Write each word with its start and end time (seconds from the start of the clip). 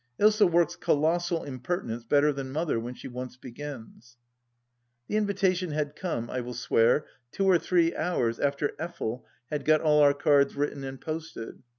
Ilsa 0.19 0.49
works 0.49 0.75
colossal 0.75 1.43
impertin 1.45 1.91
ence 1.91 2.03
better 2.03 2.33
than 2.33 2.51
Mother, 2.51 2.79
when 2.79 2.95
she 2.95 3.07
once 3.07 3.37
begins. 3.37 4.17
The 5.07 5.15
invitation 5.15 5.73
had 5.73 5.95
come, 5.95 6.27
I 6.27 6.41
will 6.41 6.55
swear, 6.55 7.05
two 7.31 7.45
or 7.45 7.59
three 7.59 7.95
hours 7.95 8.39
after 8.39 8.69
Effel 8.79 9.21
had 9.51 9.63
got 9.63 9.81
all 9.81 9.99
our 10.01 10.15
cards 10.15 10.55
written 10.55 10.83
and 10.83 10.99
posted. 10.99 11.61